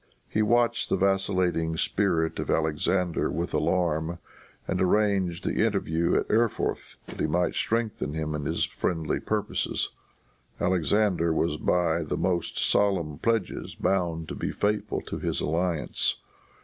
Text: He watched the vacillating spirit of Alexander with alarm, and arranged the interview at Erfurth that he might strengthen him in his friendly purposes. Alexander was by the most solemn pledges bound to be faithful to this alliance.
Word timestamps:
He 0.27 0.41
watched 0.41 0.89
the 0.89 0.95
vacillating 0.97 1.77
spirit 1.77 2.39
of 2.39 2.49
Alexander 2.49 3.29
with 3.29 3.53
alarm, 3.53 4.17
and 4.67 4.81
arranged 4.81 5.43
the 5.43 5.63
interview 5.63 6.15
at 6.15 6.27
Erfurth 6.27 6.95
that 7.05 7.19
he 7.19 7.27
might 7.27 7.53
strengthen 7.53 8.15
him 8.15 8.33
in 8.33 8.45
his 8.45 8.65
friendly 8.65 9.19
purposes. 9.19 9.91
Alexander 10.59 11.31
was 11.31 11.57
by 11.57 12.01
the 12.01 12.17
most 12.17 12.57
solemn 12.57 13.19
pledges 13.19 13.75
bound 13.75 14.27
to 14.29 14.33
be 14.33 14.51
faithful 14.51 15.01
to 15.01 15.17
this 15.17 15.39
alliance. 15.39 16.15